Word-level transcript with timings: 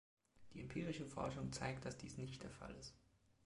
Die 0.55 0.61
empirische 0.61 1.05
Forschung 1.05 1.51
zeigt, 1.51 1.85
dass 1.85 1.95
dies 1.95 2.17
nicht 2.17 2.41
der 2.41 2.49
Fall 2.49 2.73
ist. 2.73 2.95